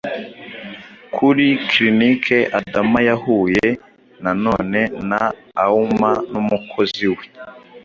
[1.15, 2.23] kuri clinic
[2.59, 3.67] adama yahuye
[4.23, 5.21] nanone na
[5.65, 7.25] auma n'umukozi we